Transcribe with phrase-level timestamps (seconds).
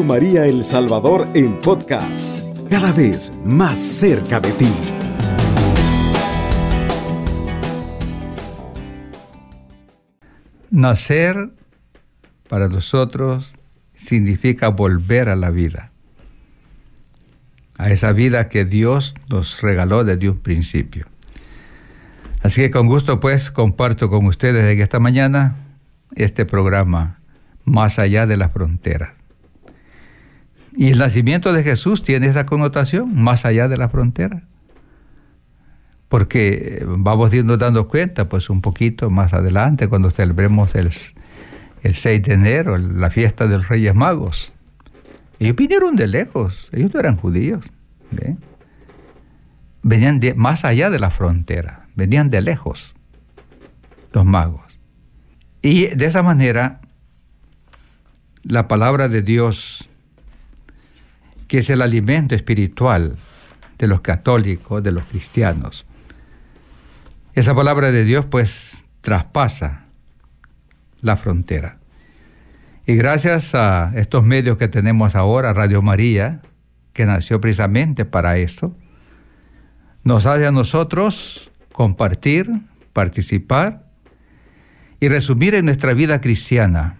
[0.00, 4.72] María El Salvador en podcast, cada vez más cerca de ti.
[10.70, 11.52] Nacer
[12.48, 13.54] para nosotros
[13.94, 15.92] significa volver a la vida,
[17.76, 21.06] a esa vida que Dios nos regaló desde un principio.
[22.42, 25.54] Así que con gusto pues comparto con ustedes en esta mañana
[26.16, 27.20] este programa
[27.64, 29.21] Más allá de la frontera.
[30.74, 34.44] Y el nacimiento de Jesús tiene esa connotación, más allá de la frontera.
[36.08, 40.90] Porque vamos dando cuenta, pues un poquito más adelante, cuando celebremos el,
[41.82, 44.52] el 6 de enero, la fiesta de los Reyes Magos.
[45.38, 47.70] Ellos vinieron de lejos, ellos no eran judíos.
[49.82, 52.94] Venían más allá de la frontera, venían de lejos
[54.12, 54.78] los magos.
[55.62, 56.80] Y de esa manera,
[58.42, 59.88] la palabra de Dios,
[61.52, 63.16] que es el alimento espiritual
[63.76, 65.84] de los católicos, de los cristianos,
[67.34, 69.84] esa palabra de Dios pues traspasa
[71.02, 71.76] la frontera.
[72.86, 76.40] Y gracias a estos medios que tenemos ahora, Radio María,
[76.94, 78.74] que nació precisamente para esto,
[80.04, 82.50] nos hace a nosotros compartir,
[82.94, 83.90] participar
[85.00, 86.96] y resumir en nuestra vida cristiana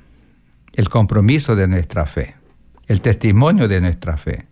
[0.74, 2.34] el compromiso de nuestra fe,
[2.92, 4.44] el testimonio de nuestra fe,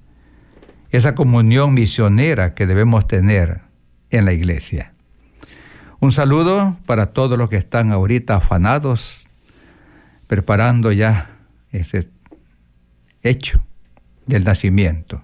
[0.89, 3.61] esa comunión misionera que debemos tener
[4.09, 4.95] en la iglesia.
[6.01, 9.29] Un saludo para todos los que están ahorita afanados
[10.27, 11.37] preparando ya
[11.71, 12.09] ese
[13.23, 13.63] hecho
[14.25, 15.23] del nacimiento.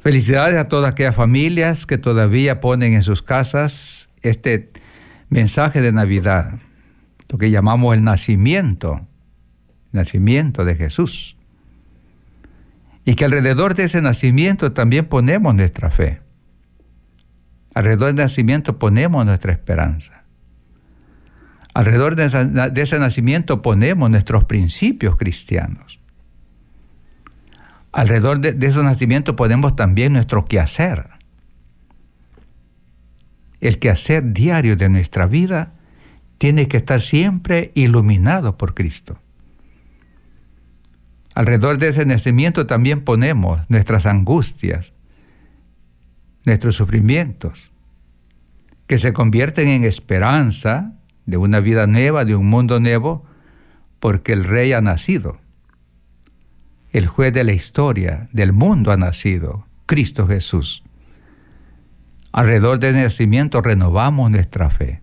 [0.00, 4.72] Felicidades a todas aquellas familias que todavía ponen en sus casas este
[5.28, 6.58] mensaje de Navidad,
[7.28, 9.06] lo que llamamos el nacimiento,
[9.96, 11.36] nacimiento de Jesús.
[13.04, 16.20] Y que alrededor de ese nacimiento también ponemos nuestra fe.
[17.74, 20.24] Alrededor del nacimiento ponemos nuestra esperanza.
[21.74, 26.00] Alrededor de ese nacimiento ponemos nuestros principios cristianos.
[27.96, 31.08] Alrededor de, ese nacimiento ponemos también nuestro quehacer.
[33.58, 35.72] El quehacer diario de nuestra vida
[36.36, 39.18] tiene que estar siempre iluminado por Cristo.
[41.36, 44.94] Alrededor de ese nacimiento también ponemos nuestras angustias,
[46.46, 47.70] nuestros sufrimientos,
[48.86, 50.94] que se convierten en esperanza
[51.26, 53.26] de una vida nueva, de un mundo nuevo,
[54.00, 55.38] porque el rey ha nacido.
[56.90, 60.84] El juez de la historia del mundo ha nacido, Cristo Jesús.
[62.32, 65.02] Alrededor del nacimiento renovamos nuestra fe.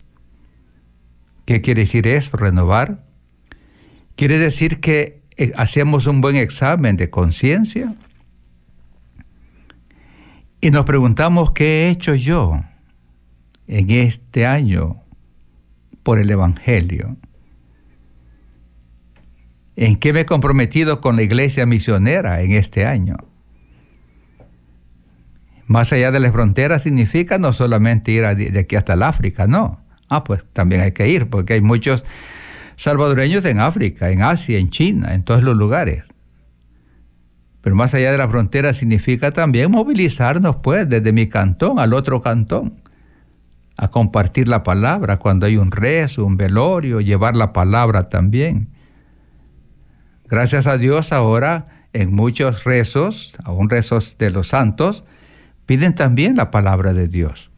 [1.46, 3.04] ¿Qué quiere decir esto, renovar?
[4.16, 7.96] Quiere decir que eh, hacemos un buen examen de conciencia
[10.62, 12.64] y nos preguntamos qué he hecho yo
[13.68, 15.04] en este año
[16.04, 17.18] por el Evangelio?
[19.76, 23.18] ¿En qué me he comprometido con la iglesia misionera en este año?
[25.66, 29.82] Más allá de las fronteras significa no solamente ir de aquí hasta el África, no.
[30.10, 32.06] Ah, pues también hay que ir, porque hay muchos
[32.84, 36.04] salvadoreños en África, en Asia, en China, en todos los lugares.
[37.62, 42.22] Pero más allá de la frontera significa también movilizarnos, pues, desde mi cantón al otro
[42.22, 42.82] cantón
[43.78, 48.68] a compartir la palabra cuando hay un rezo, un velorio, llevar la palabra también.
[50.26, 55.06] Gracias a Dios ahora en muchos rezos, aún rezos de los santos,
[55.66, 57.50] piden también la palabra de Dios.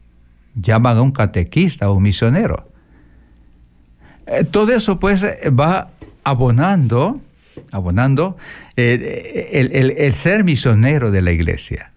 [0.54, 2.75] Llaman a un catequista o un misionero.
[4.26, 5.90] Eh, todo eso pues va
[6.24, 7.20] abonando,
[7.72, 8.36] abonando
[8.76, 11.92] eh, el ser misionero de la iglesia.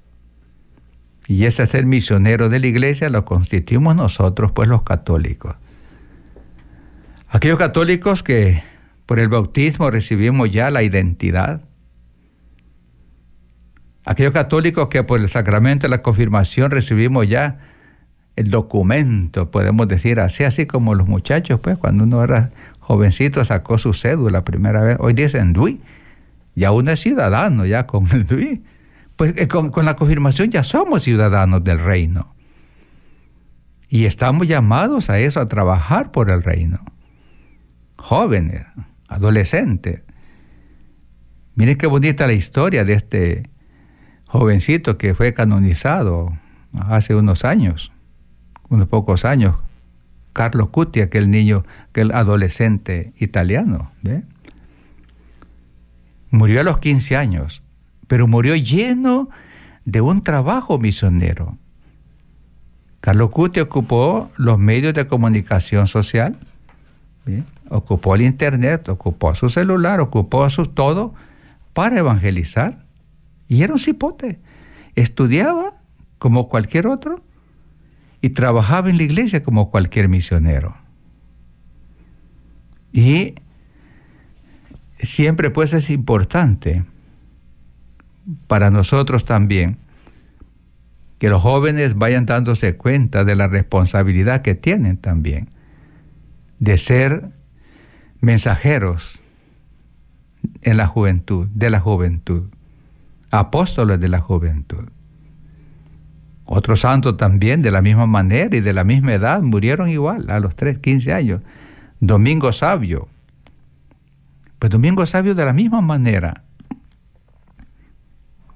[1.29, 5.55] Y ese ser misionero de la iglesia lo constituimos nosotros, pues los católicos.
[7.29, 8.63] Aquellos católicos que
[9.05, 11.61] por el bautismo recibimos ya la identidad.
[14.05, 17.59] Aquellos católicos que por el sacramento de la confirmación recibimos ya
[18.39, 23.77] el documento, podemos decir así, así como los muchachos, pues cuando uno era jovencito sacó
[23.77, 24.97] su cédula la primera vez.
[24.99, 25.81] Hoy dicen DUI,
[26.55, 28.63] ya uno es ciudadano ya con el DUI
[29.19, 32.33] pues eh, con, la confirmación ya somos ciudadanos del reino.
[33.89, 36.79] Y estamos llamados a eso, a trabajar por el reino.
[37.97, 38.65] Jóvenes,
[39.09, 40.03] adolescentes.
[41.55, 43.49] Miren qué bonita la historia de este
[44.25, 46.39] jovencito que fue canonizado
[46.71, 47.91] hace unos años,
[48.69, 49.55] unos pocos años.
[50.33, 53.91] Carlo Cuti, aquel niño, aquel adolescente italiano.
[56.31, 57.63] Murió a los 15 años,
[58.07, 59.29] pero murió lleno
[59.85, 61.57] de un trabajo misionero.
[63.01, 66.37] Carlos Cuti ocupó los medios de comunicación social,
[67.69, 71.13] ocupó el internet, ocupó su celular, ocupó su todo
[71.73, 72.85] para evangelizar.
[73.47, 74.39] Y era un cipote.
[74.95, 75.73] Estudiaba
[76.17, 77.23] como cualquier otro
[78.21, 80.75] y trabajaba en la iglesia como cualquier misionero.
[82.91, 83.35] Y
[84.99, 86.83] siempre pues es importante
[88.47, 89.77] para nosotros también
[91.17, 95.49] que los jóvenes vayan dándose cuenta de la responsabilidad que tienen también
[96.59, 97.29] de ser
[98.21, 99.19] mensajeros
[100.61, 102.43] en la juventud, de la juventud,
[103.31, 104.89] apóstoles de la juventud.
[106.51, 110.39] Otros santos también de la misma manera y de la misma edad murieron igual, a
[110.39, 111.41] los 3, 15 años.
[111.99, 113.07] Domingo Sabio.
[114.57, 116.41] Pues Domingo Sabio de la misma manera,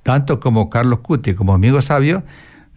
[0.02, 2.24] tanto como Carlos Cuti como Domingo Sabio,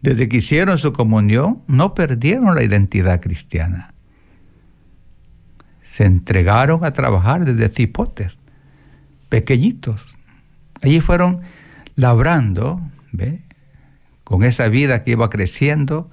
[0.03, 3.95] desde que hicieron su comunión, no perdieron la identidad cristiana.
[5.83, 8.39] Se entregaron a trabajar desde cipotes,
[9.31, 10.05] pequeñitos.
[10.83, 11.41] Allí fueron
[11.95, 12.83] labrando,
[13.13, 13.46] ¿ve?
[14.27, 16.11] Con esa vida que iba creciendo,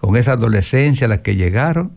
[0.00, 1.92] con esa adolescencia a la que llegaron,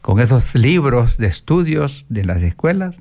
[0.00, 2.96] con esos libros de estudios de las escuelas,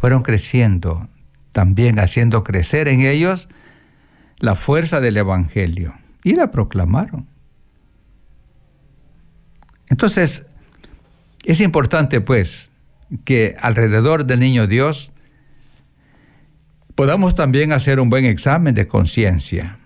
[0.00, 1.06] fueron creciendo,
[1.52, 3.50] también haciendo crecer en ellos
[4.38, 5.92] la fuerza del Evangelio
[6.24, 7.26] y la proclamaron.
[9.90, 10.46] Entonces,
[11.44, 12.70] es importante pues
[13.26, 15.12] que alrededor del niño Dios
[16.94, 19.78] podamos también hacer un buen examen de conciencia.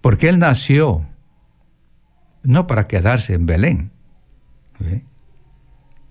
[0.00, 1.06] Porque Él nació
[2.42, 3.90] no para quedarse en Belén.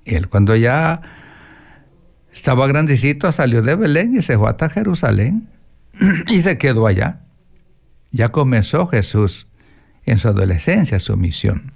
[0.06, 1.02] Él cuando ya
[2.32, 5.50] estaba grandecito salió de Belén y se fue hasta Jerusalén
[6.28, 7.22] y se quedó allá.
[8.12, 9.48] Ya comenzó Jesús
[10.06, 11.74] en su adolescencia su misión.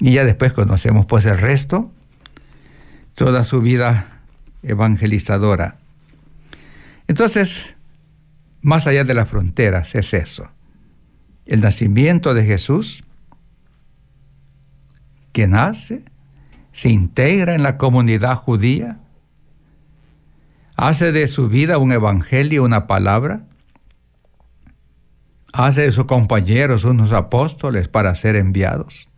[0.00, 1.92] Y ya después conocemos pues el resto,
[3.14, 4.22] toda su vida
[4.62, 5.76] evangelizadora.
[7.08, 7.76] Entonces,
[8.60, 10.48] más allá de las fronteras es eso.
[11.46, 13.04] El nacimiento de Jesús,
[15.32, 16.04] que nace,
[16.72, 19.00] se integra en la comunidad judía,
[20.76, 23.46] hace de su vida un evangelio, una palabra,
[25.52, 29.08] hace de sus compañeros unos apóstoles para ser enviados.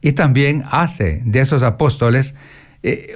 [0.00, 2.34] Y también hace de esos apóstoles
[2.82, 3.14] eh,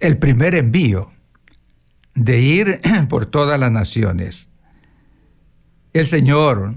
[0.00, 1.13] el primer envío
[2.14, 4.48] de ir por todas las naciones.
[5.92, 6.76] El Señor,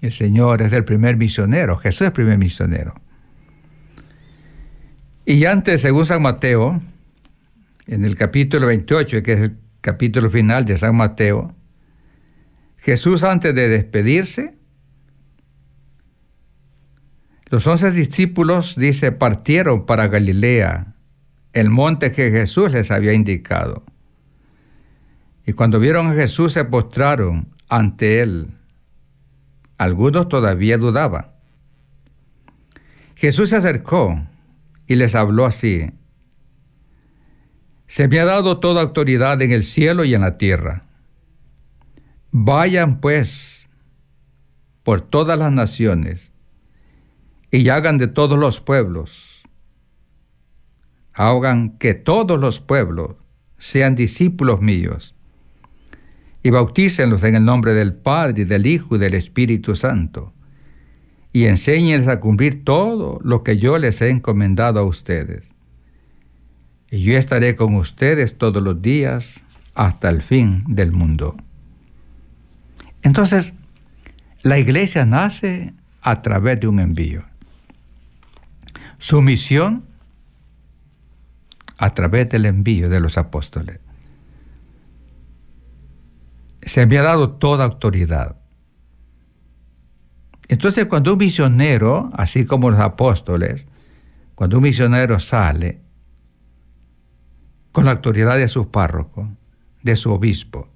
[0.00, 2.94] el Señor es el primer misionero, Jesús es el primer misionero.
[5.26, 6.82] Y antes, según San Mateo,
[7.86, 11.54] en el capítulo 28, que es el capítulo final de San Mateo,
[12.76, 14.54] Jesús antes de despedirse,
[17.46, 20.94] los once discípulos, dice, partieron para Galilea,
[21.54, 23.84] el monte que Jesús les había indicado.
[25.46, 28.56] Y cuando vieron a Jesús se postraron ante él.
[29.76, 31.32] Algunos todavía dudaban.
[33.14, 34.26] Jesús se acercó
[34.86, 35.90] y les habló así.
[37.86, 40.86] Se me ha dado toda autoridad en el cielo y en la tierra.
[42.30, 43.68] Vayan pues
[44.82, 46.32] por todas las naciones
[47.50, 49.42] y hagan de todos los pueblos.
[51.12, 53.16] Hagan que todos los pueblos
[53.58, 55.13] sean discípulos míos
[56.44, 60.32] y bautícenlos en el nombre del Padre, y del Hijo y del Espíritu Santo
[61.32, 65.52] y enséñenles a cumplir todo lo que yo les he encomendado a ustedes
[66.92, 69.42] y yo estaré con ustedes todos los días
[69.74, 71.36] hasta el fin del mundo.
[73.02, 73.54] Entonces,
[74.42, 77.24] la iglesia nace a través de un envío.
[78.98, 79.84] Su misión
[81.78, 83.80] a través del envío de los apóstoles.
[86.66, 88.36] Se me ha dado toda autoridad.
[90.48, 93.66] Entonces, cuando un misionero, así como los apóstoles,
[94.34, 95.80] cuando un misionero sale,
[97.72, 99.28] con la autoridad de su párroco,
[99.82, 100.68] de su obispo.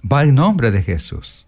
[0.00, 1.46] Va en nombre de Jesús.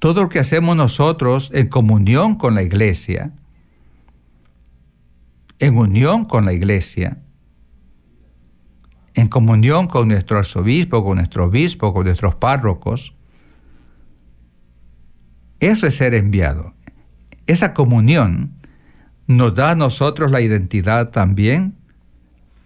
[0.00, 3.32] Todo lo que hacemos nosotros en comunión con la iglesia,
[5.60, 7.18] en unión con la iglesia,
[9.16, 13.14] en comunión con nuestro arzobispo, con nuestro obispo, con nuestros párrocos,
[15.58, 16.74] eso es ser enviado.
[17.46, 18.52] Esa comunión
[19.26, 21.76] nos da a nosotros la identidad también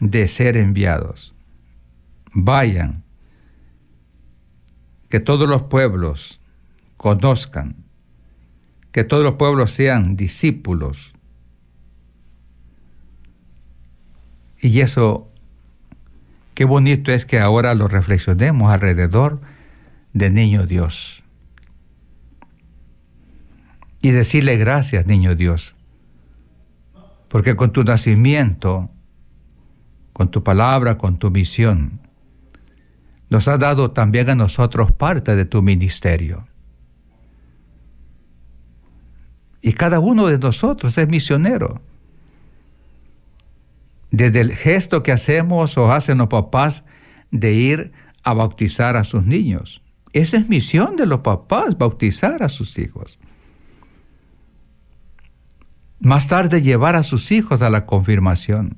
[0.00, 1.34] de ser enviados.
[2.34, 3.04] Vayan,
[5.08, 6.40] que todos los pueblos
[6.96, 7.76] conozcan,
[8.90, 11.14] que todos los pueblos sean discípulos.
[14.60, 15.29] Y eso,
[16.60, 19.40] qué bonito es que ahora lo reflexionemos alrededor
[20.12, 21.24] de Niño Dios.
[24.02, 25.74] Y decirle gracias, Niño Dios,
[27.28, 28.90] porque con tu nacimiento,
[30.12, 31.98] con tu palabra, con tu misión,
[33.30, 36.46] nos has dado también a nosotros parte de tu ministerio.
[39.62, 41.80] Y cada uno de nosotros es misionero.
[44.10, 46.84] Desde el gesto que hacemos o hacen los papás
[47.30, 49.82] de ir a bautizar a sus niños.
[50.12, 53.18] Esa es misión de los papás, bautizar a sus hijos.
[56.00, 58.76] Más tarde llevar a sus hijos a la confirmación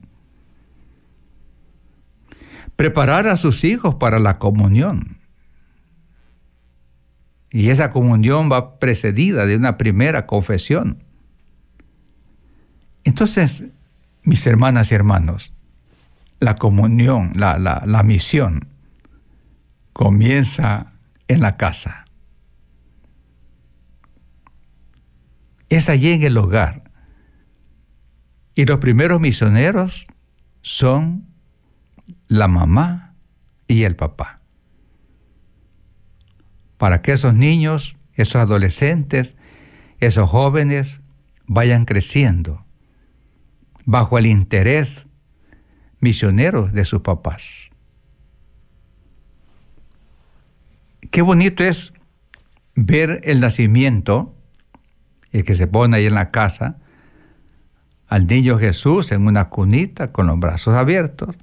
[2.76, 5.18] preparar a sus hijos para la comunión.
[7.50, 11.04] Y esa comunión va precedida de una primera confesión.
[13.04, 13.64] Entonces,
[14.22, 15.52] mis hermanas y hermanos,
[16.40, 18.68] la comunión, la, la misión,
[19.92, 20.92] comienza
[21.28, 22.04] en la casa.
[25.68, 26.90] Es allí en el hogar.
[28.54, 30.06] Y los primeros misioneros
[30.60, 31.28] son
[32.28, 33.14] la mamá
[33.66, 34.40] y el papá.
[36.76, 39.36] Para que esos niños, esos adolescentes,
[40.00, 41.00] esos jóvenes
[41.46, 42.61] vayan creciendo
[43.84, 45.06] bajo el interés
[46.00, 47.70] misionero de sus papás.
[51.10, 51.92] Qué bonito es
[52.74, 54.34] ver el nacimiento,
[55.30, 56.78] el que se pone ahí en la casa,
[58.08, 61.34] al niño Jesús en una cunita con los brazos abiertos,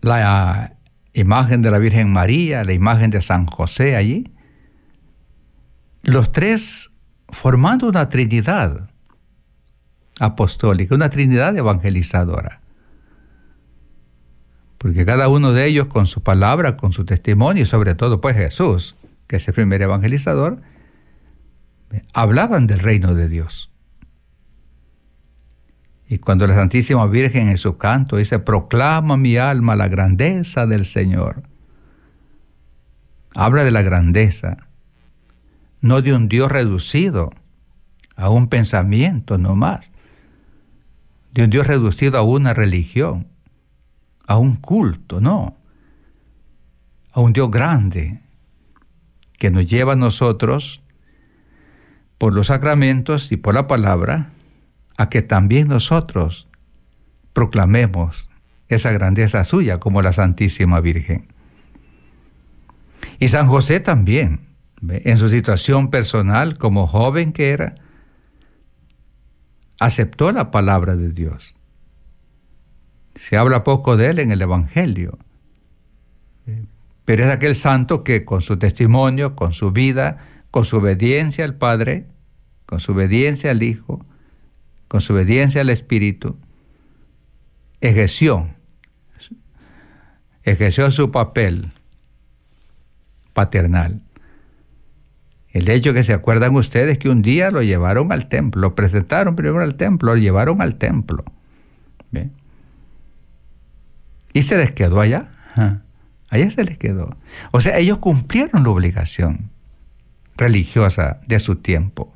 [0.00, 0.76] la
[1.12, 4.32] imagen de la Virgen María, la imagen de San José allí,
[6.02, 6.90] los tres
[7.30, 8.90] formando una trinidad
[10.18, 12.60] apostólica, una trinidad evangelizadora.
[14.78, 18.36] Porque cada uno de ellos con su palabra, con su testimonio y sobre todo pues
[18.36, 18.96] Jesús,
[19.26, 20.60] que es el primer evangelizador,
[22.12, 23.70] hablaban del reino de Dios.
[26.08, 30.86] Y cuando la Santísima Virgen en su canto dice, proclama mi alma la grandeza del
[30.86, 31.42] Señor.
[33.34, 34.68] Habla de la grandeza,
[35.80, 37.30] no de un Dios reducido
[38.16, 39.92] a un pensamiento no más,
[41.32, 43.28] de un Dios reducido a una religión,
[44.26, 45.56] a un culto, no,
[47.12, 48.20] a un Dios grande
[49.38, 50.82] que nos lleva a nosotros
[52.18, 54.30] por los sacramentos y por la palabra
[54.96, 56.48] a que también nosotros
[57.32, 58.28] proclamemos
[58.68, 61.28] esa grandeza suya como la Santísima Virgen.
[63.20, 64.40] Y San José también,
[64.88, 67.76] en su situación personal como joven que era,
[69.78, 71.54] aceptó la palabra de Dios.
[73.14, 75.18] Se habla poco de él en el Evangelio,
[77.04, 80.18] pero es aquel santo que con su testimonio, con su vida,
[80.50, 82.06] con su obediencia al Padre,
[82.66, 84.04] con su obediencia al Hijo,
[84.88, 86.36] con su obediencia al Espíritu,
[87.80, 88.48] ejerció,
[90.42, 91.72] ejerció su papel
[93.32, 94.02] paternal.
[95.50, 99.34] El hecho que se acuerdan ustedes que un día lo llevaron al templo, lo presentaron
[99.34, 101.24] primero al templo, lo llevaron al templo.
[104.34, 105.30] Y se les quedó allá.
[106.30, 107.16] Allá se les quedó.
[107.50, 109.50] O sea, ellos cumplieron la obligación
[110.36, 112.14] religiosa de su tiempo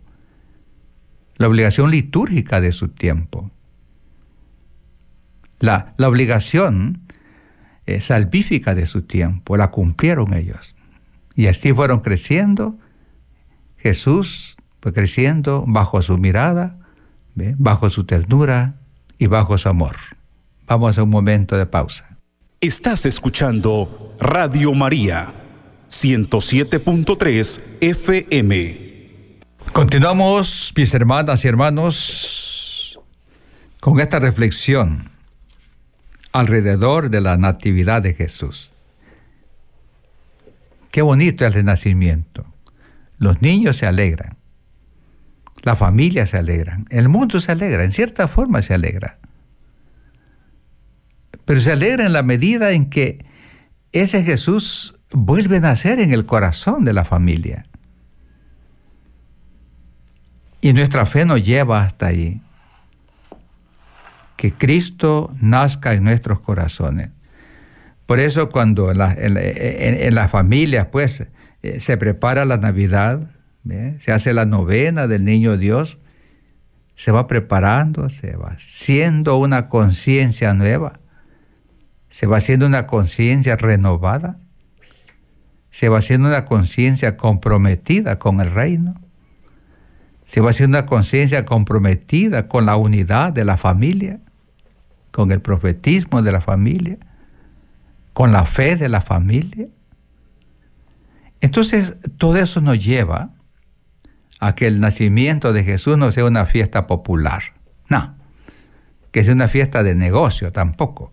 [1.43, 3.51] la obligación litúrgica de su tiempo,
[5.59, 7.03] la, la obligación
[7.87, 10.75] eh, salvífica de su tiempo, la cumplieron ellos.
[11.35, 12.79] Y así fueron creciendo.
[13.83, 16.79] Jesús fue creciendo bajo su mirada,
[17.35, 18.77] bajo su ternura
[19.19, 19.97] y bajo su amor.
[20.67, 22.17] Vamos a un momento de pausa.
[22.61, 25.35] Estás escuchando Radio María,
[25.91, 28.93] 107.3 FM.
[29.73, 33.01] Continuamos, mis hermanas y hermanos,
[33.81, 35.11] con esta reflexión
[36.31, 38.73] alrededor de la Natividad de Jesús.
[40.93, 42.52] Qué bonito el renacimiento.
[43.23, 44.37] Los niños se alegran,
[45.62, 49.21] la familia se alegran, el mundo se alegra, en cierta forma se alegra.
[51.45, 53.25] Pero se alegra en la medida en que
[53.93, 57.67] ese Jesús vuelve a nacer en el corazón de la familia.
[60.61, 62.41] Y nuestra fe nos lleva hasta ahí.
[64.37, 67.11] que Cristo nazca en nuestros corazones.
[68.07, 71.29] Por eso cuando en, las familias pues
[71.62, 73.31] eh, se prepara la Navidad,
[73.99, 75.99] se hace la novena del Niño Dios,
[76.97, 81.00] se va preparando, se va haciendo una conciencia nueva,
[82.09, 84.38] se va haciendo una conciencia renovada,
[85.71, 89.00] se va haciendo una conciencia comprometida con el reino,
[90.25, 94.21] se va haciendo una conciencia comprometida con la unidad de la familia,
[95.11, 96.99] con el profetismo de la familia,
[98.12, 99.69] con la fe de la familia.
[101.43, 103.35] Entonces, todo eso nos lleva
[104.39, 107.43] a que el nacimiento de Jesús no sea una fiesta popular.
[107.89, 108.17] No,
[109.11, 111.11] que sea una fiesta de negocio tampoco.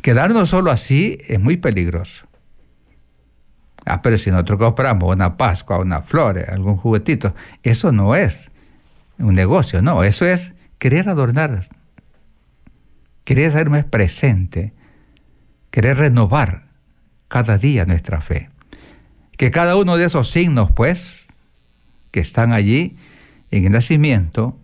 [0.00, 2.26] Quedarnos solo así es muy peligroso.
[3.84, 8.52] Ah, pero si nosotros compramos una Pascua, una flores, algún juguetito, eso no es
[9.18, 11.66] un negocio, no, eso es querer adornar,
[13.24, 14.72] querer ser más presente,
[15.70, 16.71] querer renovar
[17.32, 18.52] cada día nuestra fe
[19.42, 21.26] que cada uno de esos signos, pues,
[22.12, 22.94] que están allí
[23.50, 24.56] en el nacimiento,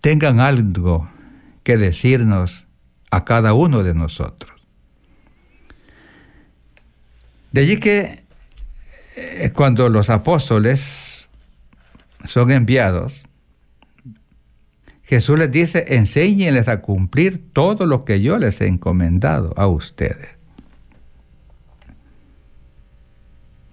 [0.00, 1.08] tengan algo
[1.62, 2.66] que decirnos
[3.12, 4.50] a cada uno de nosotros.
[7.52, 8.24] De allí que
[9.16, 11.28] eh, cuando los apóstoles
[12.24, 13.22] son enviados,
[15.04, 20.31] Jesús les dice, enséñenles a cumplir todo lo que yo les he encomendado a ustedes.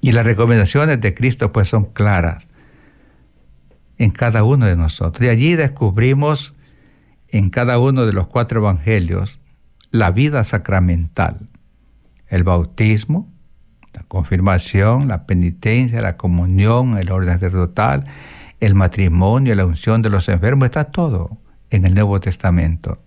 [0.02, 2.48] Y las recomendaciones de Cristo pues son claras
[3.98, 5.26] en cada uno de nosotros.
[5.26, 6.54] Y allí descubrimos
[7.28, 9.40] en cada uno de los cuatro evangelios
[9.92, 11.50] la vida sacramental,
[12.28, 13.32] el bautismo,
[13.94, 18.06] la confirmación, la penitencia, la comunión, el orden sacerdotal,
[18.60, 21.38] el matrimonio, la unción de los enfermos, está todo
[21.70, 23.02] en el Nuevo Testamento.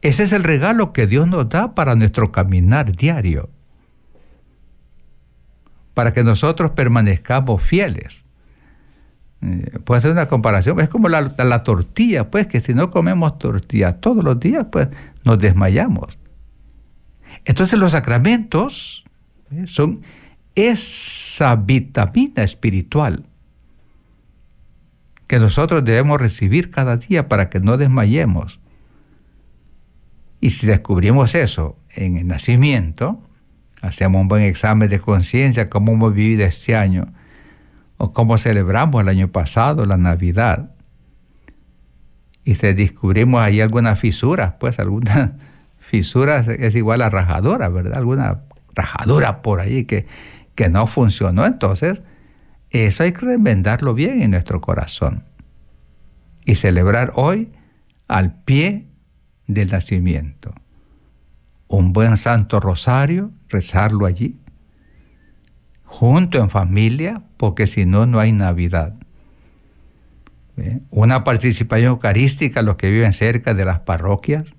[0.00, 3.50] Ese es el regalo que Dios nos da para nuestro caminar diario
[5.94, 8.24] para que nosotros permanezcamos fieles.
[9.42, 14.22] Eh, puede una comparación, es como la, tortilla, pues que si no comemos tortilla todos
[14.22, 14.88] los días, pues
[15.24, 16.16] nos desmayamos.
[17.44, 19.04] Entonces los sacramentos
[19.50, 20.02] eh, son
[20.54, 23.24] esa vitamina espiritual
[25.26, 28.60] que nosotros debemos recibir cada día para que no desmayemos.
[30.40, 33.22] Y si descubrimos eso en el nacimiento,
[33.82, 37.12] hacemos un buen examen de conciencia, cómo hemos vivido este año,
[37.98, 40.70] o cómo celebramos el año pasado, la Navidad.
[42.44, 45.36] Y si descubrimos ahí algunas fisuras, pues alguna
[45.78, 47.98] fisura es igual a rajadura, ¿verdad?
[47.98, 48.42] Alguna
[48.74, 50.06] rajadura por ahí que,
[50.54, 51.44] que no funcionó.
[51.44, 52.02] Entonces,
[52.70, 55.24] eso hay que remendarlo bien en nuestro corazón
[56.44, 57.52] y celebrar hoy
[58.08, 58.86] al pie
[59.46, 60.54] del nacimiento
[61.72, 64.36] un buen santo rosario, rezarlo allí,
[65.84, 68.94] junto en familia, porque si no, no hay Navidad.
[70.90, 74.54] Una participación eucarística, los que viven cerca de las parroquias,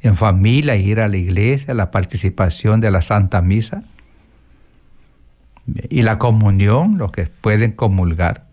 [0.00, 3.82] en familia, ir a la iglesia, la participación de la Santa Misa
[5.88, 8.46] y la comunión, los que pueden comulgar.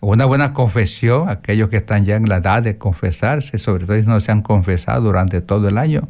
[0.00, 4.06] Una buena confesión, aquellos que están ya en la edad de confesarse, sobre todo si
[4.06, 6.08] no se han confesado durante todo el año.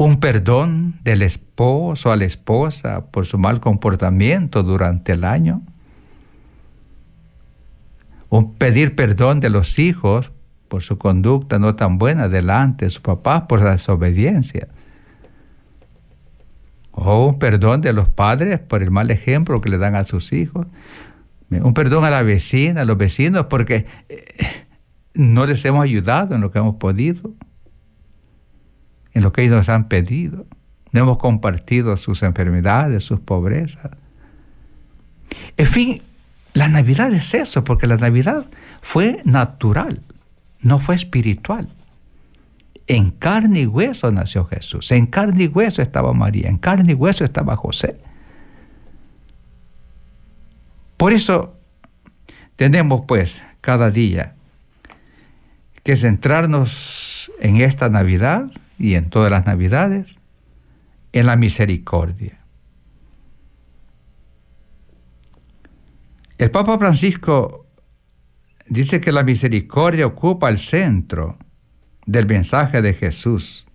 [0.00, 5.60] Un perdón del esposo a la esposa por su mal comportamiento durante el año.
[8.30, 10.32] Un pedir perdón de los hijos
[10.68, 14.68] por su conducta no tan buena delante de su papá por la desobediencia.
[16.92, 20.32] O un perdón de los padres por el mal ejemplo que le dan a sus
[20.32, 20.66] hijos
[21.50, 24.24] un perdón a la vecina, a los vecinos, porque eh,
[25.12, 27.34] no les hemos ayudado en lo que hemos podido,
[29.12, 30.46] en lo que ellos nos han pedido.
[30.92, 33.92] No hemos compartido sus enfermedades, sus pobrezas.
[35.56, 36.02] En fin,
[36.52, 38.46] la Navidad es eso, porque la Navidad
[38.82, 40.02] fue natural,
[40.60, 41.68] no fue espiritual.
[42.86, 46.94] En carne y hueso nació Jesús, en carne y hueso estaba María, en carne y
[46.94, 48.00] hueso estaba José.
[50.96, 51.56] Por eso
[52.56, 54.34] tenemos pues cada día
[55.84, 60.18] que centrarnos en esta Navidad y en todas las Navidades
[61.12, 62.40] en la misericordia.
[66.38, 67.66] El Papa Francisco
[68.66, 71.36] dice que la misericordia ocupa el centro
[72.06, 73.66] del mensaje de Jesús.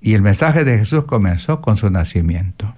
[0.00, 2.74] Y el mensaje de Jesús comenzó con su nacimiento.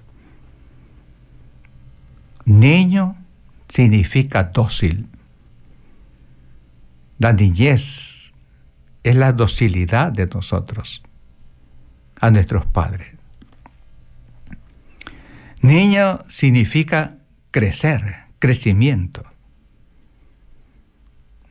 [2.44, 3.16] Niño
[3.68, 5.08] significa dócil.
[7.18, 8.17] La niñez
[9.02, 11.02] es la docilidad de nosotros
[12.20, 13.08] a nuestros padres.
[15.60, 17.16] Niño significa
[17.50, 19.24] crecer, crecimiento.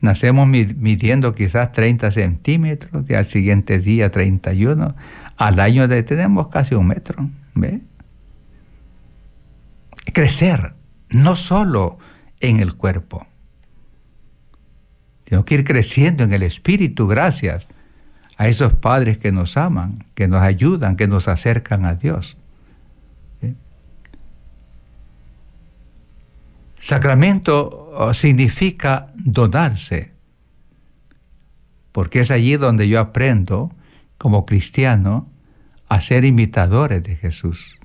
[0.00, 4.94] Nacemos midiendo quizás 30 centímetros y al siguiente día 31.
[5.36, 7.28] Al año de, tenemos casi un metro.
[7.54, 7.80] ¿ve?
[10.12, 10.74] Crecer,
[11.10, 11.98] no solo
[12.40, 13.26] en el cuerpo,
[15.28, 17.68] sino que ir creciendo en el espíritu gracias
[18.38, 22.38] a esos padres que nos aman, que nos ayudan, que nos acercan a Dios.
[26.80, 30.12] Sacramento oh, significa donarse,
[31.92, 33.72] porque es allí donde yo aprendo
[34.16, 35.28] como cristiano
[35.88, 37.78] a ser imitadores de Jesús.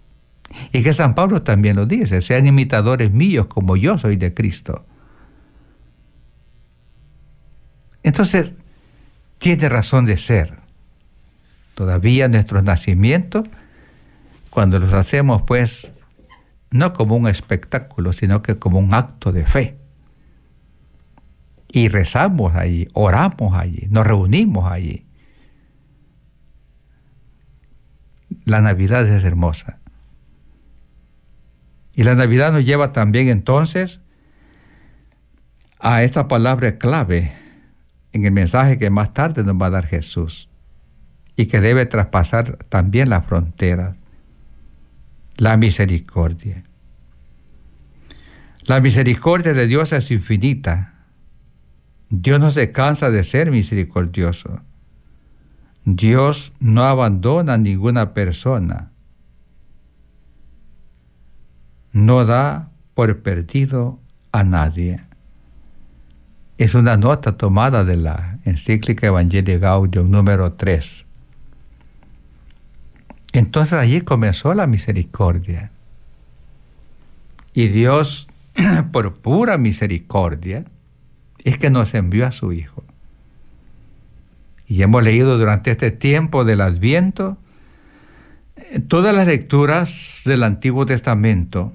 [0.71, 4.86] Y que San Pablo también lo dice, sean imitadores míos como yo soy de Cristo.
[8.04, 8.54] Entonces,
[9.39, 10.60] tiene razón de ser.
[11.74, 13.48] Todavía nuestros nacimientos,
[14.50, 15.92] cuando los hacemos pues
[16.70, 19.78] no como un espectáculo, sino que como un acto de fe.
[21.70, 25.08] Y rezamos allí, oramos allí, nos reunimos allí.
[28.46, 29.80] La Navidad es hermosa.
[31.96, 34.02] Y la Navidad nos lleva también entonces
[35.80, 37.42] a esta palabra clave
[38.13, 40.49] en el mensaje que más tarde nos va a dar Jesús
[41.36, 43.97] y que debe traspasar también la frontera
[45.38, 46.63] la misericordia.
[48.65, 50.93] La misericordia de Dios es infinita.
[52.10, 54.62] Dios no se cansa de ser misericordioso.
[55.86, 58.91] Dios no abandona a ninguna persona.
[61.91, 63.99] No da por perdido
[64.32, 65.04] a nadie.
[66.58, 71.06] Es una nota tomada de la encíclica Evangelii Gaudium número 3.
[73.34, 75.72] Entonces allí comenzó la misericordia.
[77.56, 78.28] Y Dios,
[78.92, 80.66] por pura misericordia,
[81.44, 82.84] es que nos envió a su Hijo.
[84.68, 87.38] Y hemos leído durante este tiempo del Adviento
[88.56, 91.74] eh, todas las lecturas del Antiguo Testamento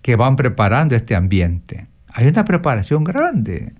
[0.00, 1.86] que van preparando este ambiente.
[2.08, 3.74] Hay una preparación grande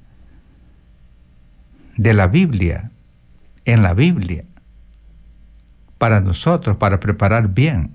[2.01, 2.93] de la Biblia,
[3.67, 4.47] en la Biblia
[5.99, 7.95] para nosotros, para preparar bien.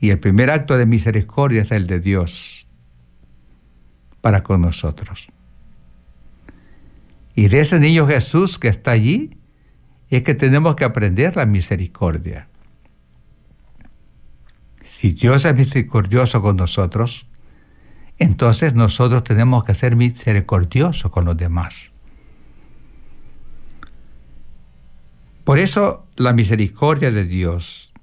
[0.00, 2.66] Y el primer acto de misericordia es el de Dios
[4.22, 5.30] para con nosotros.
[7.34, 9.36] Y de ese niño Jesús que está allí,
[10.08, 12.48] es que tenemos que aprender la misericordia.
[14.82, 17.26] Si Dios es misericordioso con nosotros,
[18.18, 21.92] entonces nosotros tenemos que ser misericordiosos con los demás.
[25.48, 27.94] Por eso la misericordia de Dios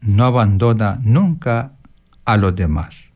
[0.00, 1.74] no abandona nunca
[2.24, 3.12] a los demás.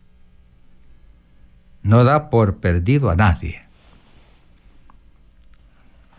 [1.83, 3.63] No da por perdido a nadie.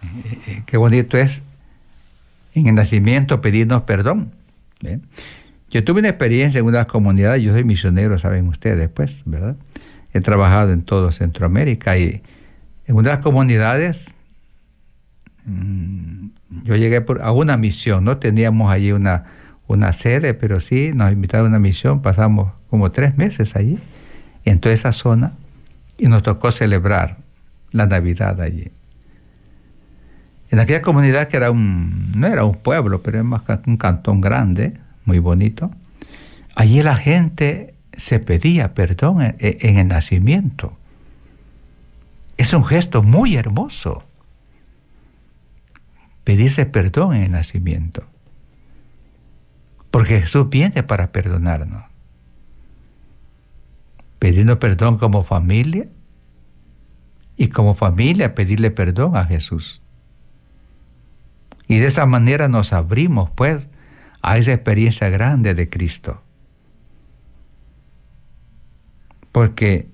[0.04, 1.44] Eh, eh, qué bonito es
[2.54, 4.34] en el nacimiento pedirnos perdón.
[5.70, 9.56] Yo tuve una experiencia en una comunidad, yo soy misionero, saben ustedes, pues, ¿verdad?
[10.12, 12.22] He trabajado en todo Centroamérica y
[12.86, 14.14] en una de las comunidades
[15.46, 16.32] mm,
[16.64, 19.26] yo llegué a una misión, no teníamos allí una,
[19.68, 23.78] una sede, pero sí nos invitaron a una misión, pasamos como tres meses allí,
[24.46, 25.34] en toda esa zona,
[25.98, 27.18] y nos tocó celebrar
[27.72, 28.72] la Navidad allí.
[30.50, 34.22] En aquella comunidad que era un, no era un pueblo, pero es más un cantón
[34.22, 34.74] grande,
[35.06, 35.72] muy bonito,
[36.56, 40.78] allí la gente se pedía perdón en el nacimiento.
[42.38, 44.09] Es un gesto muy hermoso
[46.30, 48.04] pedirse perdón en el nacimiento.
[49.90, 51.86] Porque Jesús viene para perdonarnos.
[54.20, 55.88] Pedirnos perdón como familia
[57.36, 59.82] y como familia pedirle perdón a Jesús.
[61.68, 63.68] Y de esa manera nos abrimos pues
[64.22, 66.22] a esa experiencia grande de Cristo.
[69.32, 69.90] Porque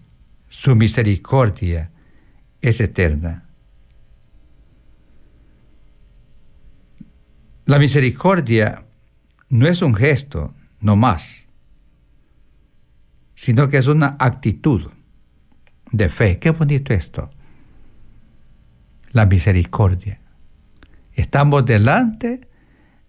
[0.49, 1.91] su misericordia
[2.59, 3.44] es eterna.
[7.65, 8.85] La misericordia
[9.49, 11.47] no es un gesto, no más,
[13.33, 14.91] sino que es una actitud
[15.91, 16.37] de fe.
[16.39, 17.31] Qué bonito esto.
[19.11, 20.21] La misericordia.
[21.13, 22.47] Estamos delante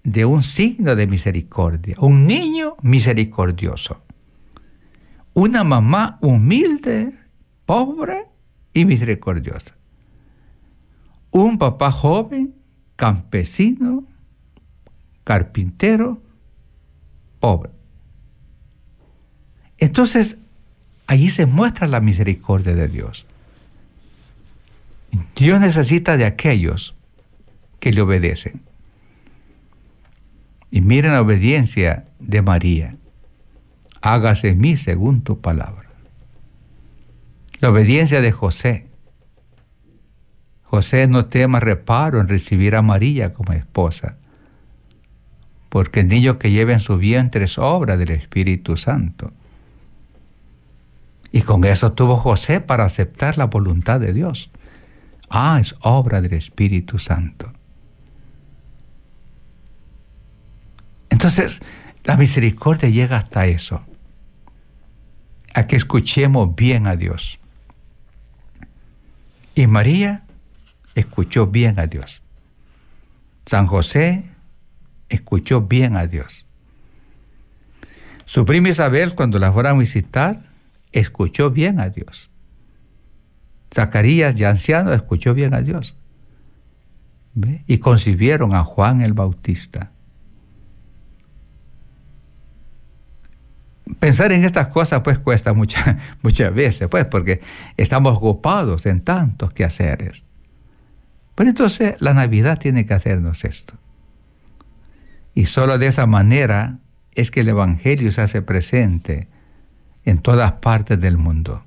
[0.03, 4.03] de un signo de misericordia, un niño misericordioso.
[5.35, 7.12] una mamá humilde,
[7.66, 8.25] pobre
[8.73, 9.77] y misericordiosa.
[11.31, 12.55] Un papá joven,
[12.97, 14.07] campesino,
[15.26, 16.22] carpintero,
[17.40, 17.70] pobre.
[19.76, 20.38] Entonces,
[21.08, 23.26] allí se muestra la misericordia de Dios.
[25.34, 26.94] Dios necesita de aquellos
[27.80, 28.60] que le obedecen.
[30.70, 32.94] Y miren la obediencia de María.
[34.02, 35.90] Hágase en mí según tu palabra.
[37.58, 38.86] La obediencia de José.
[40.62, 44.18] José no tema reparo en recibir a María como esposa,
[45.76, 49.34] porque el niño que lleva en su vientre es obra del Espíritu Santo.
[51.32, 54.50] Y con eso tuvo José para aceptar la voluntad de Dios.
[55.28, 57.52] Ah, es obra del Espíritu Santo.
[61.10, 61.60] Entonces,
[62.04, 63.84] la misericordia llega hasta eso,
[65.52, 67.38] a que escuchemos bien a Dios.
[69.54, 70.24] Y María
[70.94, 72.22] escuchó bien a Dios.
[73.44, 74.36] San José
[75.09, 76.47] escuchó bien a Dios.
[78.25, 80.42] Su prima Isabel, cuando la fueron a visitar,
[80.92, 82.31] escuchó bien a Dios.
[83.73, 85.97] Zacarías, ya anciano, escuchó bien a Dios.
[87.66, 89.92] Y concibieron a Juan el Bautista.
[94.01, 95.53] Pensar en estas cosas pues cuesta
[96.23, 97.40] muchas veces, pues porque
[97.77, 100.25] estamos ocupados en tantos quehaceres.
[101.35, 103.75] Pero entonces la Navidad tiene que hacernos esto.
[105.37, 106.79] Y solo de esa manera
[107.14, 109.29] es que el Evangelio se hace presente
[110.07, 111.62] en todas partes del mundo.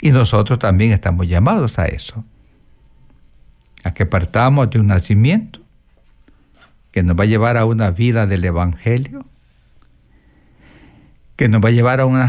[0.00, 2.24] Y nosotros también estamos llamados a eso,
[3.84, 5.60] a que partamos de un nacimiento
[6.90, 9.26] que nos va a llevar a una vida del Evangelio,
[11.36, 12.26] que nos va a llevar a un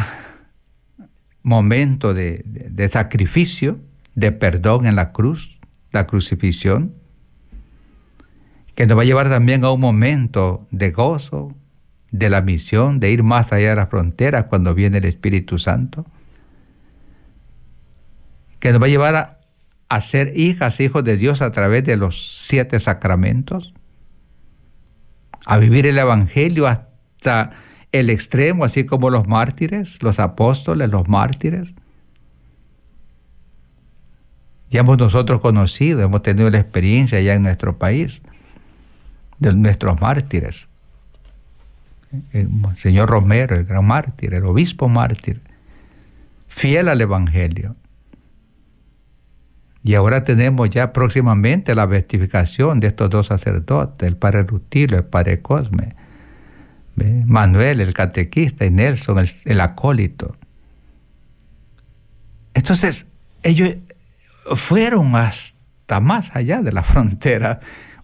[1.42, 3.80] momento de, de sacrificio,
[4.14, 5.58] de perdón en la cruz,
[5.94, 7.05] la crucifixión,
[8.76, 11.56] que nos va a llevar también a un momento de gozo,
[12.12, 16.06] de la misión, de ir más allá de las fronteras cuando viene el Espíritu Santo,
[18.60, 19.40] que nos va a llevar
[19.90, 23.74] a, ser hijas, hijos de Dios a través de los siete sacramentos,
[25.46, 27.52] a vivir el Evangelio hasta
[27.94, 31.74] el extremo, así como los mártires, los apóstoles, los mártires,
[34.70, 38.22] ya hemos nosotros conocido, hemos tenido la experiencia ya en nuestro país
[39.40, 40.68] de nuestros mártires.
[42.32, 45.42] El señor Romero, el gran mártir, el obispo mártir,
[46.48, 47.76] fiel al Evangelio.
[49.84, 55.06] Y ahora tenemos ya próximamente la beatificación de estos dos sacerdotes, el padre Rutilio, el
[55.06, 55.96] padre Cosme,
[57.26, 60.38] Manuel, el catequista, y Nelson, el, el acólito.
[62.54, 63.06] Entonces,
[63.44, 63.76] ellos
[64.56, 67.60] fueron hasta más allá de las fronteras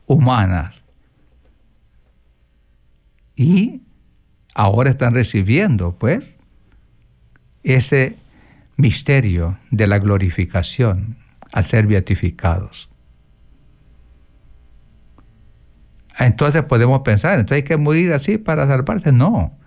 [0.06, 0.84] humanas.
[3.42, 3.82] Y
[4.54, 6.36] ahora están recibiendo, pues,
[7.64, 8.18] ese
[8.78, 11.18] misterio de la glorificación
[11.52, 12.90] al ser beatificados.
[16.20, 19.12] Entonces podemos pensar, entonces hay que morir así para salvarse.
[19.12, 19.58] No,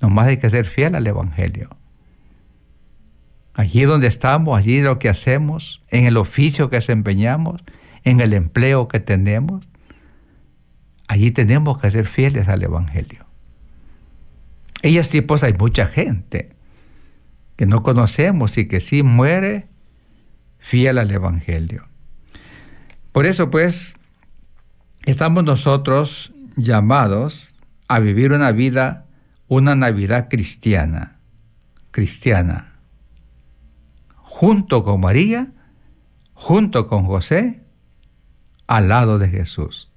[0.00, 1.70] nomás hay que ser fiel al Evangelio
[3.58, 7.60] allí donde estamos, allí lo que hacemos, en el oficio que desempeñamos,
[8.04, 9.67] en el empleo que tenemos,
[11.08, 13.26] allí tenemos que ser fieles al Evangelio.
[14.82, 16.50] Ellas tipos hay mucha gente
[17.56, 19.66] que no conocemos y que sí muere
[20.58, 21.88] fiel al Evangelio.
[23.10, 23.96] Por eso pues
[25.06, 27.56] estamos nosotros llamados
[27.88, 29.06] a vivir una vida,
[29.48, 31.18] una Navidad cristiana,
[31.90, 32.74] cristiana,
[34.16, 35.48] junto con María,
[36.34, 37.64] junto con José,
[38.68, 39.90] al lado de Jesús,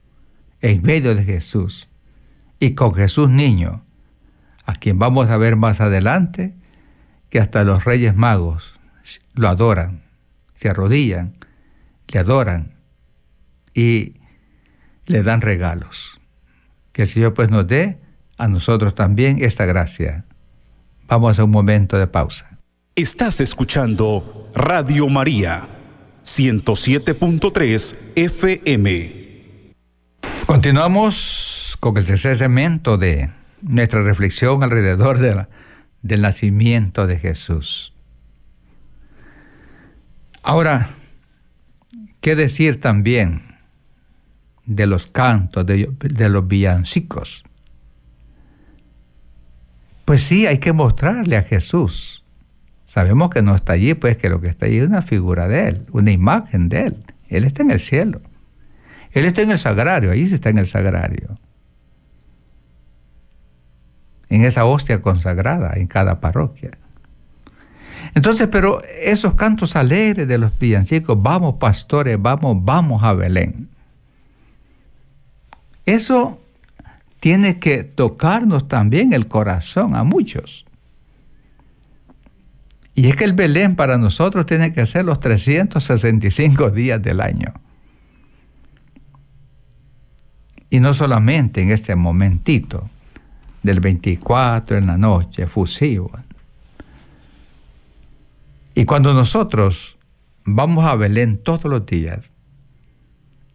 [0.61, 1.89] en medio de Jesús,
[2.59, 3.83] y con Jesús niño,
[4.65, 6.55] a quien vamos a ver más adelante,
[7.29, 8.79] que hasta los reyes magos
[9.33, 10.03] lo adoran,
[10.53, 11.35] se arrodillan,
[12.07, 12.75] le adoran
[13.73, 14.15] y
[15.05, 16.19] le dan regalos.
[16.91, 17.99] Que el Señor pues nos dé
[18.37, 20.25] a nosotros también esta gracia.
[21.07, 22.59] Vamos a un momento de pausa.
[22.95, 25.67] Estás escuchando Radio María
[26.23, 29.20] 107.3 FM.
[30.45, 33.29] Continuamos con el tercer segmento de
[33.61, 37.93] nuestra reflexión alrededor del nacimiento de Jesús.
[40.43, 40.89] Ahora,
[42.19, 43.57] ¿qué decir también
[44.65, 47.43] de los cantos, de, de los villancicos?
[50.05, 52.25] Pues sí, hay que mostrarle a Jesús.
[52.85, 55.69] Sabemos que no está allí, pues que lo que está allí es una figura de
[55.69, 57.05] Él, una imagen de Él.
[57.29, 58.21] Él está en el cielo.
[59.11, 61.37] Él está en el sagrario, ahí sí está en el sagrario.
[64.29, 66.71] En esa hostia consagrada en cada parroquia.
[68.13, 73.69] Entonces, pero esos cantos alegres de los villancicos, vamos pastores, vamos, vamos a Belén.
[75.85, 76.41] Eso
[77.19, 80.65] tiene que tocarnos también el corazón a muchos.
[82.95, 87.53] Y es que el Belén para nosotros tiene que ser los 365 días del año.
[90.71, 92.89] Y no solamente en este momentito
[93.61, 96.11] del 24 en la noche, fusivo.
[98.73, 99.97] Y cuando nosotros
[100.45, 102.31] vamos a Belén todos los días,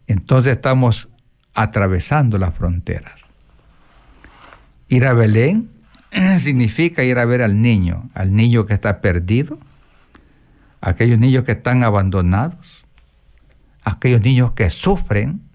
[0.05, 1.09] entonces estamos
[1.55, 3.25] atravesando las fronteras.
[4.87, 5.71] Ir a Belén
[6.39, 9.57] significa ir a ver al niño, al niño que está perdido,
[10.81, 12.85] aquellos niños que están abandonados,
[13.83, 15.46] aquellos niños que sufren,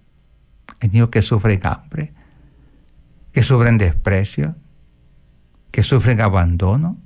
[0.83, 2.12] hay niños que sufren hambre,
[3.31, 4.57] que sufren desprecio,
[5.71, 6.97] que sufren abandono.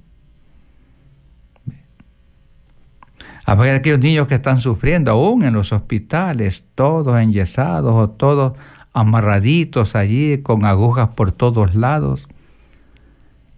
[3.44, 8.56] Hay aquellos niños que están sufriendo aún en los hospitales, todos enyesados o todos
[8.94, 12.28] amarraditos allí con agujas por todos lados.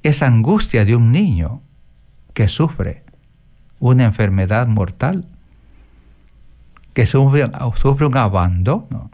[0.02, 1.62] Esa angustia de un niño
[2.34, 3.04] que sufre
[3.78, 5.26] una enfermedad mortal,
[6.92, 9.12] que sufre un abandono.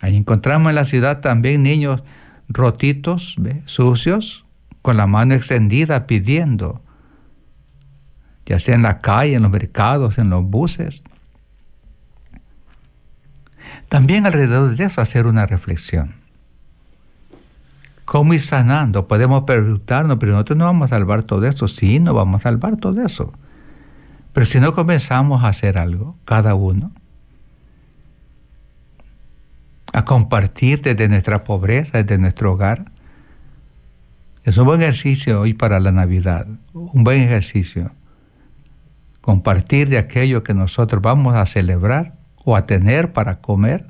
[0.00, 2.02] Ahí encontramos en la ciudad también niños
[2.48, 4.44] rotitos, sucios,
[4.82, 6.80] con la mano extendida pidiendo,
[8.44, 11.02] ya sea en la calle, en los mercados, en los buses.
[13.88, 16.14] También alrededor de eso hacer una reflexión.
[18.04, 19.08] ¿Cómo ir sanando?
[19.08, 21.66] Podemos preguntarnos, pero nosotros no vamos a salvar todo eso.
[21.66, 23.32] Sí, no vamos a salvar todo eso.
[24.32, 26.92] Pero si no comenzamos a hacer algo, cada uno,
[29.96, 32.92] a compartir desde nuestra pobreza, desde nuestro hogar,
[34.44, 37.92] es un buen ejercicio hoy para la Navidad, un buen ejercicio.
[39.22, 43.86] Compartir de aquello que nosotros vamos a celebrar o a tener para comer,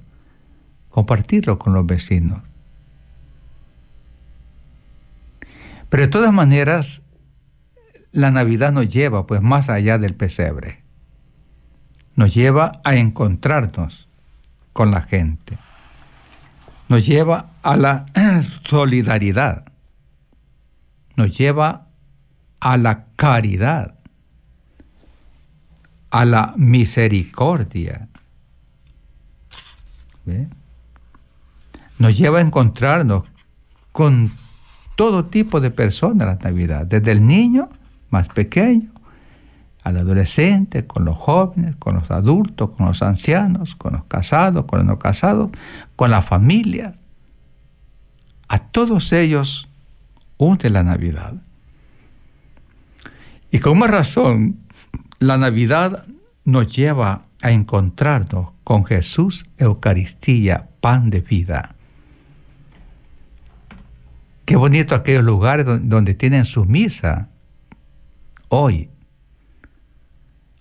[0.90, 2.40] compartirlo con los vecinos.
[5.88, 7.03] Pero de todas maneras,
[8.12, 10.85] la Navidad nos lleva pues más allá del pesebre.
[12.14, 14.09] Nos lleva a encontrarnos
[14.73, 15.59] con la gente.
[16.88, 18.07] Nos lleva a la
[18.68, 19.64] solidaridad.
[21.16, 21.87] Nos lleva
[22.61, 23.94] a la caridad,
[26.11, 28.09] a la misericordia,
[31.99, 33.29] nos lleva a encontrarnos
[33.92, 34.33] con
[34.96, 37.68] todo tipo de personas la Navidad, desde el niño
[38.11, 38.95] más pequeño
[39.87, 44.81] al adolescente, con los jóvenes, con los adultos, con los ancianos, con los casados, con
[44.81, 45.51] los no casados,
[45.94, 46.96] con la familia.
[48.49, 49.68] A todos ellos
[50.38, 51.35] une la Navidad.
[53.53, 54.59] Y con más razón,
[55.20, 56.05] la Navidad
[56.44, 61.77] nos lleva a encontrarnos con Jesús, Eucaristía, pan de vida.
[64.44, 67.29] Qué bonito aquellos lugares donde tienen su misa
[68.49, 68.90] hoy.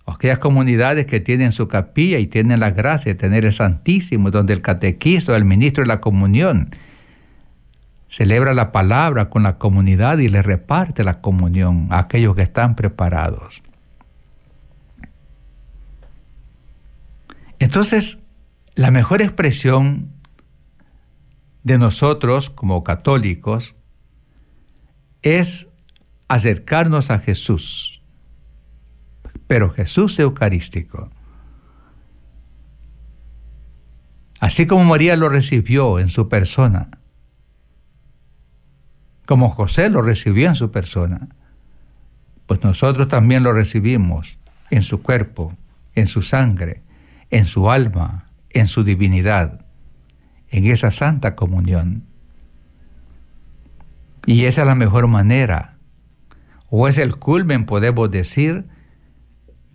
[0.06, 4.52] Aquellas comunidades que tienen su capilla y tienen la gracia de tener el Santísimo, donde
[4.52, 6.70] el catequista, el ministro de la comunión,
[8.08, 12.76] celebra la palabra con la comunidad y le reparte la comunión a aquellos que están
[12.76, 13.62] preparados.
[17.58, 18.18] Entonces,
[18.74, 20.12] la mejor expresión
[21.62, 23.74] de nosotros como católicos
[25.22, 25.66] es
[26.28, 27.95] acercarnos a Jesús,
[29.46, 31.10] pero Jesús eucarístico.
[34.40, 36.90] Así como María lo recibió en su persona,
[39.26, 41.28] como José lo recibió en su persona,
[42.46, 44.38] pues nosotros también lo recibimos
[44.70, 45.56] en su cuerpo,
[45.94, 46.82] en su sangre,
[47.30, 49.66] en su alma, en su divinidad,
[50.48, 52.04] en esa santa comunión.
[54.26, 55.78] Y esa es la mejor manera,
[56.68, 58.68] o es el culmen, podemos decir,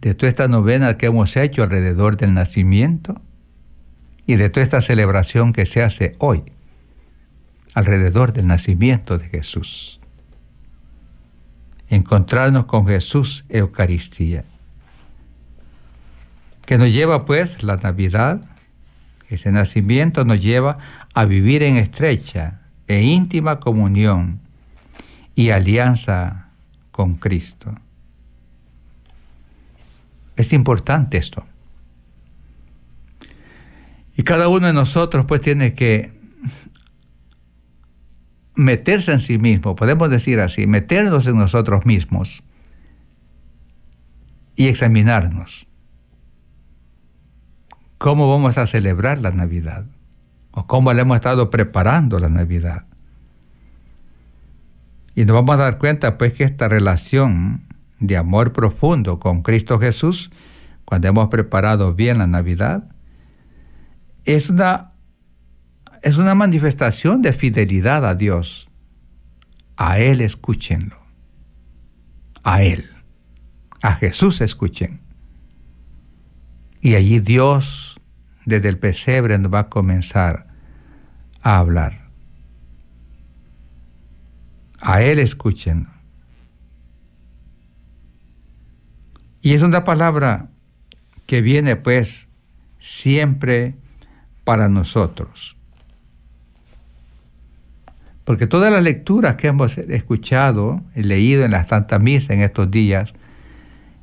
[0.01, 3.21] de toda esta novena que hemos hecho alrededor del nacimiento
[4.25, 6.43] y de toda esta celebración que se hace hoy
[7.73, 9.99] alrededor del nacimiento de Jesús.
[11.89, 14.45] Encontrarnos con Jesús Eucaristía
[16.71, 18.39] que nos lleva pues la Navidad,
[19.27, 20.77] ese nacimiento nos lleva
[21.13, 24.39] a vivir en estrecha e íntima comunión
[25.35, 26.47] y alianza
[26.91, 27.75] con Cristo.
[30.41, 31.45] Es importante esto.
[34.17, 36.19] Y cada uno de nosotros pues tiene que
[38.55, 42.41] meterse en sí mismo, podemos decir así, meternos en nosotros mismos
[44.55, 45.67] y examinarnos.
[47.99, 49.85] ¿Cómo vamos a celebrar la Navidad?
[50.49, 52.87] ¿O cómo le hemos estado preparando la Navidad?
[55.13, 57.70] Y nos vamos a dar cuenta pues que esta relación
[58.01, 60.31] de amor profundo con Cristo Jesús,
[60.83, 62.89] cuando hemos preparado bien la Navidad,
[64.25, 64.91] es una,
[66.01, 68.67] es una manifestación de fidelidad a Dios.
[69.77, 70.97] A Él escúchenlo.
[72.43, 72.89] A Él.
[73.81, 74.99] A Jesús escuchen.
[76.81, 77.99] Y allí Dios,
[78.45, 80.47] desde el pesebre, nos va a comenzar
[81.41, 82.09] a hablar.
[84.79, 85.90] A Él escuchen.
[89.41, 90.49] Y es una palabra
[91.25, 92.27] que viene pues
[92.79, 93.75] siempre
[94.43, 95.55] para nosotros.
[98.23, 102.69] Porque todas las lecturas que hemos escuchado y leído en las tantas misas en estos
[102.69, 103.13] días,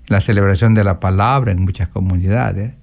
[0.08, 2.74] la celebración de la palabra en muchas comunidades,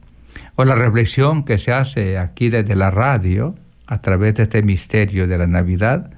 [0.55, 3.55] o la reflexión que se hace aquí desde la radio
[3.87, 6.11] a través de este misterio de la Navidad,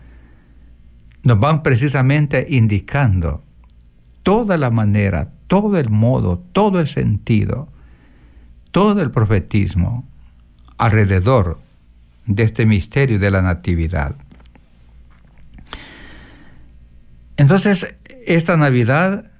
[1.23, 3.43] nos van precisamente indicando
[4.23, 7.69] toda la manera, todo el modo, todo el sentido,
[8.71, 10.07] todo el profetismo
[10.77, 11.59] alrededor
[12.25, 14.15] de este misterio de la Natividad.
[17.37, 17.95] Entonces,
[18.25, 19.31] esta Navidad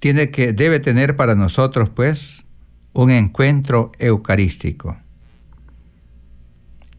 [0.00, 2.44] tiene que, debe tener para nosotros, pues,
[2.92, 4.96] un encuentro eucarístico.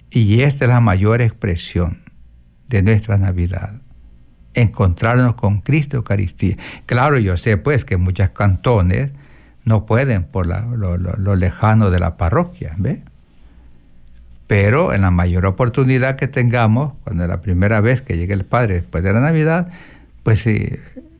[0.09, 2.03] Y esta es la mayor expresión
[2.67, 3.81] de nuestra Navidad
[4.57, 6.57] encontrarnos con Cristo Eucaristía.
[6.87, 9.11] Claro, yo sé pues que muchos cantones
[9.63, 13.03] no pueden por lo, lejano de la parroquia, ¿ve?
[14.47, 18.45] Pero en la mayor oportunidad que tengamos, cuando es la primera vez que llegue el
[18.45, 19.69] Padre después de la Navidad,
[20.23, 20.71] pues sí,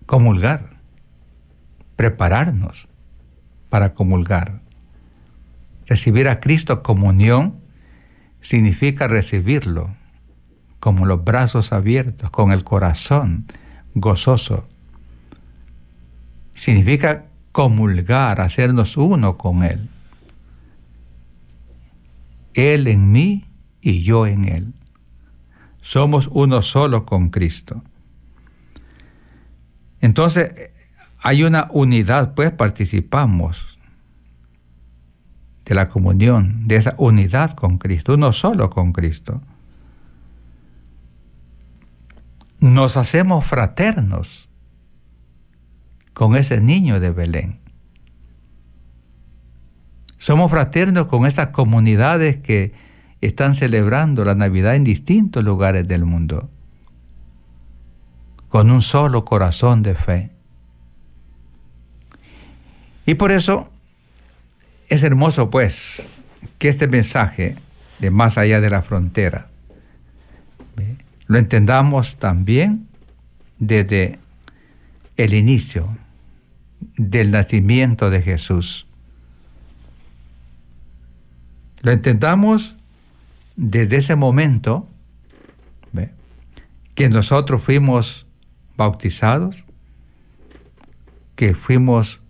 [0.06, 0.70] comulgar,
[1.96, 2.88] prepararnos
[3.70, 4.62] para comulgar.
[5.86, 7.56] Recibir a Cristo comunión
[8.42, 9.94] significa recibirlo
[10.88, 13.46] como los brazos abiertos, con el corazón
[13.94, 14.70] gozoso.
[16.54, 19.90] Significa comulgar, hacernos uno con Él.
[22.54, 23.44] Él en mí
[23.82, 24.74] y yo en Él.
[25.82, 27.84] Somos uno solo con Cristo.
[30.00, 30.72] Entonces,
[31.22, 33.78] hay una unidad, pues participamos
[35.66, 39.42] de la comunión, de esa unidad con Cristo, uno solo con Cristo
[42.60, 44.50] nos hacemos fraternos
[46.14, 47.60] con ese niño de Belén.
[50.18, 52.74] Somos fraternos con estas comunidades que
[53.22, 56.50] están celebrando la Navidad en distintos lugares del mundo,
[58.50, 60.32] con un solo corazón de fe.
[63.06, 63.70] Y por eso
[64.90, 66.10] es hermoso, pues,
[66.58, 67.56] que este mensaje
[68.00, 69.50] de más allá de la frontera,
[71.28, 72.88] lo entendamos también
[73.60, 74.20] desde
[75.18, 75.98] el inicio
[76.98, 78.88] del nacimiento de Jesús.
[81.82, 82.76] Lo entendamos
[83.56, 84.88] desde ese momento
[86.98, 88.26] que nosotros fuimos
[88.76, 89.66] bautizados,
[91.36, 92.22] que fuimos,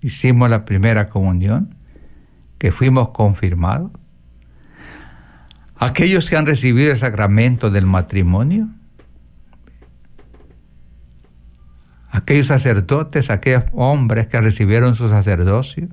[0.00, 1.74] hicimos la primera comunión,
[2.58, 3.90] que fuimos confirmados,
[5.84, 8.68] aquellos que han recibido el sacramento del matrimonio,
[12.08, 15.88] aquellos sacerdotes, aquellos hombres que recibieron su sacerdocio,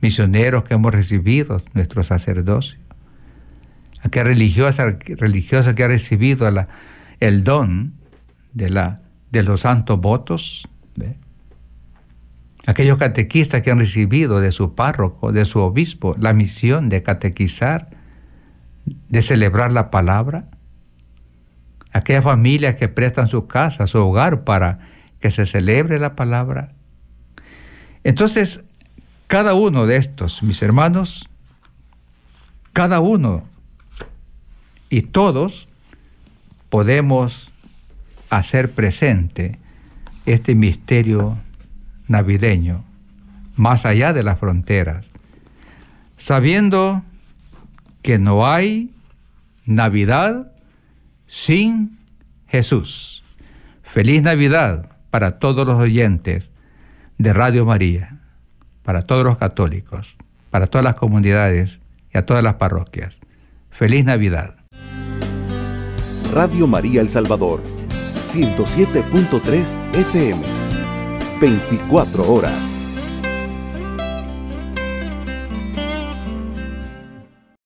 [0.00, 2.76] misioneros que hemos recibido nuestro sacerdocio,
[4.00, 6.48] aquella religiosa, religiosa que ha recibido
[7.20, 7.92] el don
[8.52, 10.68] de, la, de los santos votos,
[12.66, 18.01] aquellos catequistas que han recibido de su párroco, de su obispo, la misión de catequizar,
[18.84, 20.48] de celebrar la palabra,
[21.92, 24.80] aquellas familias que prestan su casa, su hogar para
[25.20, 26.72] que se celebre la palabra.
[28.04, 28.64] Entonces,
[29.26, 31.28] cada uno de estos, mis hermanos,
[32.72, 33.44] cada uno
[34.88, 35.68] y todos
[36.68, 37.50] podemos
[38.30, 39.58] hacer presente
[40.26, 41.38] este misterio
[42.08, 42.84] navideño
[43.56, 45.06] más allá de las fronteras,
[46.16, 47.02] sabiendo
[48.02, 48.90] que no hay
[49.64, 50.52] Navidad
[51.26, 51.98] sin
[52.48, 53.24] Jesús.
[53.82, 56.50] Feliz Navidad para todos los oyentes
[57.18, 58.18] de Radio María,
[58.82, 60.16] para todos los católicos,
[60.50, 61.80] para todas las comunidades
[62.12, 63.18] y a todas las parroquias.
[63.70, 64.56] Feliz Navidad.
[66.32, 67.62] Radio María El Salvador,
[68.28, 70.42] 107.3 FM,
[71.40, 72.81] 24 horas.